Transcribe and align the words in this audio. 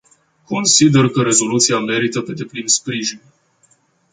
Consider 0.45 1.09
că 1.09 1.21
rezoluția 1.21 1.79
merită 1.79 2.21
pe 2.21 2.33
deplin 2.33 2.67
sprijin. 2.67 3.21